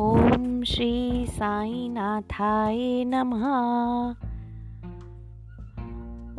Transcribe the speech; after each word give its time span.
ओम 0.00 0.62
श्री 0.62 1.26
साई 1.26 1.88
नाथाए 1.88 3.04
नमः। 3.06 4.14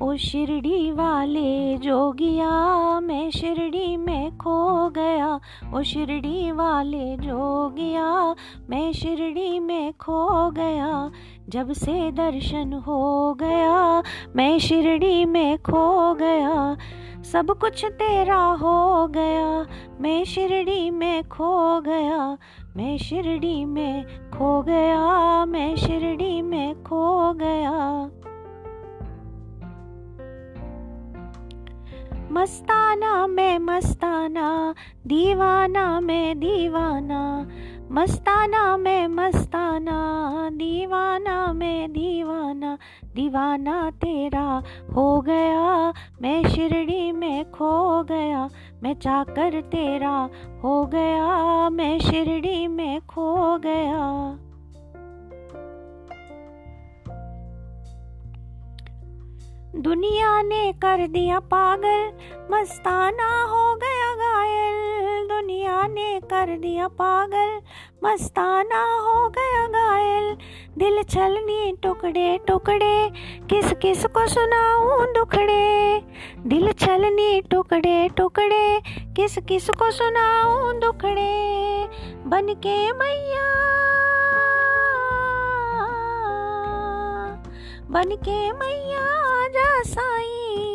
ओ 0.05 0.15
शिरडी 0.15 0.91
वाले 0.91 1.77
जोगिया, 1.77 2.51
मैं 2.99 3.31
शिरडी 3.31 3.97
में 3.97 4.37
खो 4.37 4.89
गया। 4.89 5.39
ओ 5.73 5.81
शिरडी 5.81 6.51
वाले 6.51 7.17
जोगिया, 7.17 8.35
मैं 8.69 8.93
शिरडी 8.93 9.59
में 9.59 9.93
खो 9.93 10.51
गया। 10.51 11.11
जब 11.49 11.71
से 11.71 12.11
दर्शन 12.11 12.73
हो 12.73 13.33
गया, 13.33 14.03
मैं 14.35 14.59
शिरडी 14.59 15.25
में 15.25 15.57
खो 15.57 16.13
गया। 16.13 16.77
सब 17.23 17.57
कुछ 17.61 17.85
तेरा 17.85 18.43
हो 18.43 19.07
गया, 19.07 19.65
मैं 20.01 20.23
शिरडी 20.23 20.89
में 20.89 21.23
खो 21.23 21.81
गया। 21.81 22.37
मैं 22.77 22.97
शिरडी 22.97 23.65
में 23.65 24.05
खो 24.31 24.61
गया, 24.61 25.45
मैं 25.45 25.75
शिरडी 25.75 26.41
में 26.41 26.83
खो 26.83 27.33
गया। 27.33 28.09
मस्ताना 32.31 33.27
मैं 33.27 33.59
मस्ताना, 33.59 34.75
दीवाना 35.07 35.99
मैं 35.99 36.39
दीवाना। 36.39 37.47
मस्ताना 37.91 38.77
मैं 38.77 39.07
मस्ताना, 39.07 39.97
दीवाना 40.53 41.53
मैं 41.53 41.91
दीवाना 41.91 42.77
दीवाना 43.15 43.91
तेरा 43.91 44.63
हो 44.95 45.21
गया, 45.21 45.93
मैं 46.21 46.49
शिरडी 46.49 47.11
में 47.11 47.51
खो 47.51 48.03
गया, 48.03 48.49
मैं 48.83 48.93
चाकर 48.93 49.61
तेरा 49.61 50.29
हो 50.63 50.85
गया, 50.85 51.69
मैं 51.69 51.99
शिरडी 51.99 52.67
में 52.67 53.01
खो 53.01 53.57
गया। 53.57 54.05
दुनिया 59.81 60.41
ने 60.41 60.71
कर 60.73 61.07
दिया 61.07 61.39
पागल, 61.39 62.11
मस्ताना 62.51 63.31
हो 63.43 63.75
गया 63.75 63.98
ने 65.87 66.19
कर 66.19 66.57
दिया 66.57 66.87
पागल। 66.87 67.61
मस्ताना 68.03 68.83
हो 69.01 69.29
गया 69.29 69.67
घायल। 69.67 70.37
दिल 70.77 71.03
छलनी 71.03 71.77
टुकड़े 71.83 72.39
टुकड़े। 72.47 73.09
किस 73.49 73.73
किस 73.73 74.05
को 74.05 74.27
सुनाऊं 74.27 75.13
दुखड़े? 75.13 76.01
दिल 76.39 76.71
छलनी 76.71 77.41
टुकड़े 77.41 78.09
टुकड़े। 78.09 78.81
किस 79.15 79.37
किस 79.37 79.69
को 79.69 79.91
सुनाऊं 79.91 80.79
दुखड़े? 80.79 81.87
बन 82.25 82.47
के 82.47 82.91
मैया। 82.91 83.69
बन 87.91 88.15
के 88.15 88.51
मैया 88.51 89.05
आजा 89.43 89.81
साई 89.81 90.68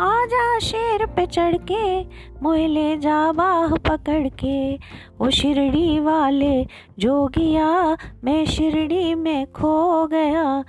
आजा 0.00 0.58
शेर 0.58 1.06
पे 1.06 1.26
चढ़ 1.26 1.56
के 1.56 2.04
मोह 2.42 2.56
ले 2.56 2.96
जा 2.96 3.32
बाह 3.32 3.74
पकड़ 3.76 4.28
के। 4.28 4.78
ओ 5.20 5.30
शिरडी 5.30 6.00
वाले 6.00 6.66
जोगिया 6.98 7.96
मैं 8.24 8.46
शिरडी 8.46 9.14
में 9.14 9.52
खो 9.52 10.06
गया। 10.06 10.64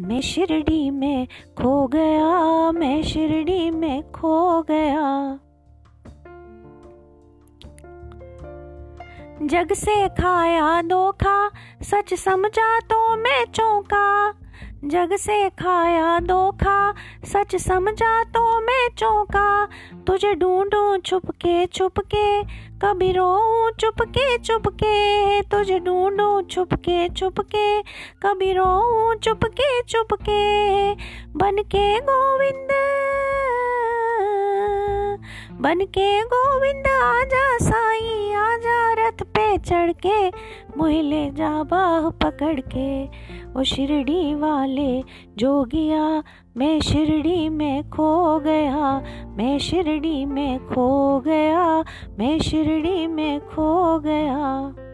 मैं 0.00 0.20
शिरडी 0.20 0.90
में 0.90 1.26
खो 1.58 1.88
गया, 1.88 2.72
मैं 2.72 3.02
शिरडी 3.02 3.70
में 3.70 4.12
खो 4.12 4.62
गया। 4.62 5.38
जग 9.42 9.72
से 9.72 10.08
खाया 10.08 10.82
धोखा, 10.82 11.50
सच 11.82 12.14
समझा 12.14 12.80
तो 12.80 13.16
मैं 13.16 13.44
चौंका। 13.44 14.34
जग 14.84 15.14
से 15.16 15.48
खाया 15.50 16.18
धोखा, 16.20 16.92
सच 17.24 17.54
समझा 17.56 18.22
तो 18.24 18.60
मैं 18.60 18.88
चौंका। 18.98 19.66
तुझे 20.06 20.34
ढूंढूं 20.34 20.98
छुपके 20.98 21.66
छुपके, 21.66 22.42
कभी 22.78 23.10
रो 23.12 23.70
चुपके 23.70 24.38
चुपके 24.38 25.42
तुझे 25.42 25.78
ढूंढूं 25.80 26.42
छुपके 26.42 27.08
छुपके, 27.08 27.82
कभी 28.22 28.52
रो 28.52 29.14
चुपके 29.14 29.82
चुपके 29.82 30.94
बन 31.36 31.62
के 31.62 31.98
गोविंद 32.00 32.68
बन 35.60 35.84
के 35.84 36.20
गोविंद 36.22 36.86
आजा 36.86 37.56
साई, 37.58 38.32
आजा। 38.32 38.87
रथ 39.18 39.26
पे 39.26 39.58
चढ़ 39.58 39.92
के 40.06 40.28
मोहले 40.78 41.30
जा 41.30 41.62
बाह 41.62 42.08
पकड़ 42.10 42.60
के 42.60 43.04
वो 43.52 43.64
शिरडी 43.64 44.34
वाले 44.34 45.02
जोगिया 45.38 46.22
मैं 46.56 46.80
शिरडी 46.80 47.48
में 47.48 47.90
खो 47.90 48.40
गया, 48.40 49.02
मैं 49.36 49.58
शिरडी 49.58 50.24
में 50.24 50.58
खो 50.58 51.20
गया, 51.20 51.84
मैं 52.18 52.38
शिरडी 52.38 53.06
में 53.06 53.40
खो 53.40 53.98
गया। 53.98 54.87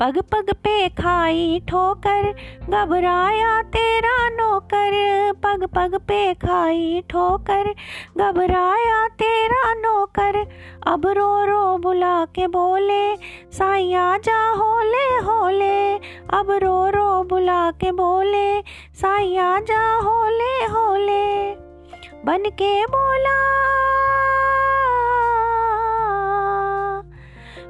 पग 0.00 0.18
पग 0.18 0.52
पे 0.52 0.88
खाई 0.88 1.62
ठोकर, 1.68 2.34
घबराया 2.70 3.62
तेरा 3.62 4.28
नौकर। 4.28 4.90
पग 5.32 5.64
पग 5.64 5.94
पे 6.08 6.34
खाई 6.34 7.02
ठोकर, 7.10 7.74
घबराया 8.18 9.08
तेरा 9.08 9.74
नौकर। 9.74 10.46
अब 10.86 11.06
रो 11.06 11.44
रो 11.44 11.78
बुला 11.78 12.24
के 12.24 12.46
बोले 12.46 13.16
साइया 13.52 14.16
जा 14.16 14.50
होले 14.50 15.06
होले। 15.18 15.94
अब 16.38 16.50
रो 16.50 16.90
रो 16.90 17.22
बुला 17.22 17.70
के 17.70 17.92
बोले 17.92 18.60
साइया 18.94 19.60
जा 19.60 19.96
होले 19.98 20.64
होले। 20.64 21.54
बन 22.24 22.50
के 22.50 22.86
बोला 22.86 23.61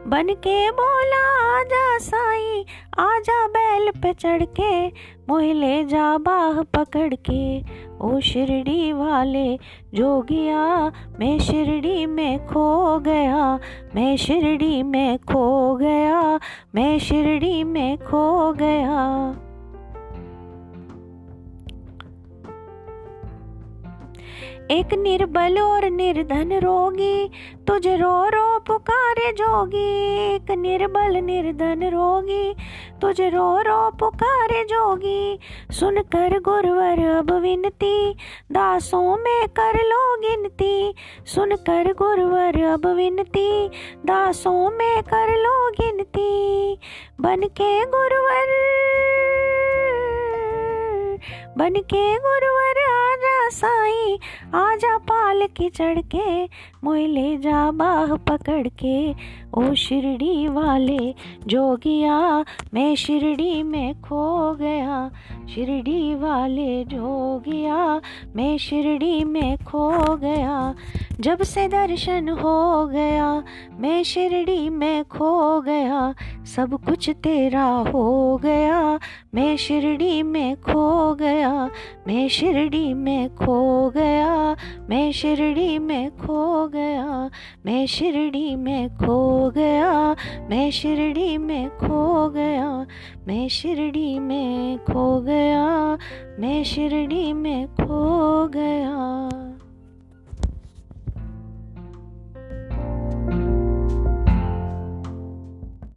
बन 0.06 0.28
के 0.34 0.70
बोला, 0.70 1.20
आजा 1.58 1.98
साई, 1.98 2.64
आजा 2.98 3.46
बैल 3.46 3.90
पे 3.90 4.12
चढ़ 4.12 4.42
के 4.42 4.86
मोहले 5.28 5.84
जा 5.84 6.18
बाह 6.18 6.62
पकड़ 6.62 7.14
के 7.30 7.62
ओ 8.00 8.20
शिरडी 8.20 8.92
वाले 8.92 9.58
जोगिया 9.94 10.92
मैं 11.20 11.38
शिरडी 11.38 12.06
में 12.06 12.46
खो 12.46 12.98
गया, 12.98 13.60
मैं 13.94 14.16
शिरडी 14.16 14.82
में 14.82 15.18
खो 15.18 15.76
गया, 15.76 16.40
मैं 16.74 16.98
शिरडी 16.98 17.64
में 17.64 17.98
खो 17.98 18.52
गया। 18.52 18.98
एक 24.72 24.94
निर्बल 24.94 25.59
और 25.59 25.84
निर्धन 25.91 26.53
रोगी, 26.53 27.31
तुझे 27.66 27.97
रो 27.97 28.28
रो 28.28 28.59
पुकारे 28.59 29.33
जोगी। 29.33 30.16
एक 30.34 30.50
निर्बल 30.50 31.16
निर्धन 31.16 31.84
रोगी, 31.84 32.55
तुझे 33.00 33.28
रो 33.28 33.59
रो 33.59 33.91
पुकारे 33.91 34.65
जोगी। 34.65 35.38
सुनकर 35.71 36.41
गुरवर 36.41 37.16
अब 37.16 37.32
विनती, 37.32 38.15
दासों 38.53 39.16
में 39.16 39.49
कर 39.49 39.75
लो 39.75 40.16
गिनती। 40.16 40.94
सुनकर 41.27 41.93
गुरवर 41.93 42.65
अब 42.65 42.87
विनती, 42.87 43.69
दासों 44.06 44.71
में 44.71 45.03
कर 45.03 45.37
लो 45.37 45.71
गिनती। 45.71 46.78
बन 47.21 47.41
के 47.43 47.81
गुरवर 47.84 48.49
बन 51.59 51.75
के 51.75 52.15
गुरुवर। 52.19 52.72
साई 53.52 54.18
आजा 54.54 54.96
पाल 54.99 55.46
की 55.46 55.69
चढ़ 55.70 56.00
के 56.14 56.44
मोई 56.84 57.06
ले 57.06 57.37
जा 57.38 57.70
बाह 57.70 58.14
पकड़ 58.28 58.69
के 58.82 58.96
ओ 59.54 59.75
शिरडी 59.75 60.49
वाले 60.49 61.14
जोगिया 61.46 62.19
मैं 62.75 62.94
शिरडी 62.96 63.62
में 63.62 63.94
खो 64.00 64.52
गया। 64.54 65.10
शिरडी 65.54 66.14
वाले 66.14 66.84
जोगिया 66.84 68.00
मैं 68.37 68.56
शिरडी 68.58 69.25
में 69.25 69.56
खो 69.58 70.16
गया। 70.16 70.75
जब 71.22 71.42
से 71.42 71.69
दर्शन 71.69 72.28
हो 72.28 72.86
गया, 72.86 73.44
मैं 73.80 74.02
शिरडी 74.02 74.69
में 74.70 75.04
खो 75.04 75.60
गया, 75.60 76.14
सब 76.44 76.74
कुछ 76.84 77.10
तेरा 77.10 77.64
हो 77.64 78.36
गया। 78.36 78.98
मैं 79.34 79.56
शिरडी 79.56 80.22
में 80.22 80.56
खो 80.56 81.14
गया, 81.14 81.70
मैं 82.06 82.28
शिरडी 82.28 82.94
में 82.94 83.34
खो 83.34 83.90
गया, 83.90 84.56
मैं 84.90 85.12
शिरडी 85.12 85.78
में 85.78 86.10
खो 86.10 86.69
गया, 86.69 87.30
मैं 87.66 87.86
शिरडी 87.86 88.56
में 88.56 88.88
खो 88.96 89.50
गया, 89.50 90.16
मैं 90.50 90.70
शिरडी 90.70 91.36
में 91.38 91.69
खो 91.69 92.30
गया, 92.30 92.86
मैं 93.26 93.48
शिरडी 93.48 94.19
में 94.19 94.78
खो 94.78 95.20
गया, 95.20 95.98
मैं 96.40 96.64
शिरडी 96.64 97.32
में 97.32 97.66
खो 97.66 98.48
गया। 98.48 99.31